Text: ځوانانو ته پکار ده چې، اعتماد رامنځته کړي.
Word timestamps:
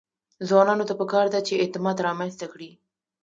ځوانانو 0.47 0.87
ته 0.89 0.93
پکار 1.01 1.25
ده 1.33 1.39
چې، 1.47 1.53
اعتماد 1.61 1.97
رامنځته 2.07 2.45
کړي. 2.53 2.71